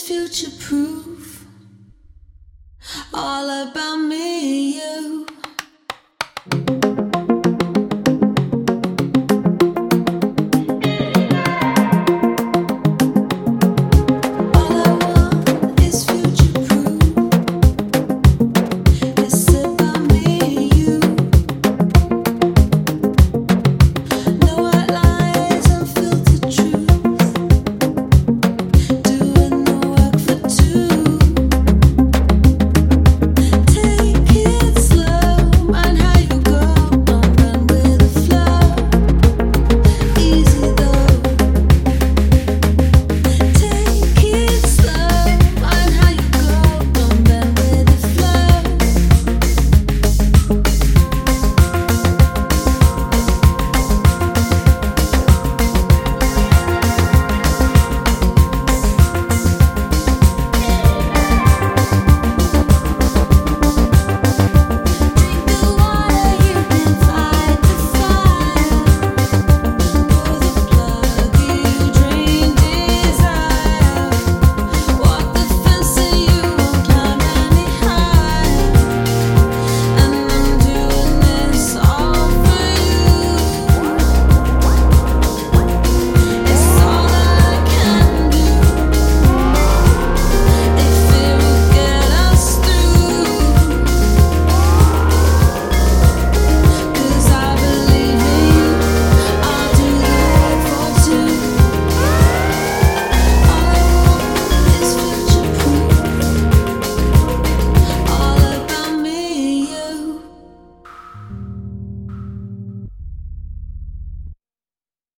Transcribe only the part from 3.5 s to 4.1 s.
about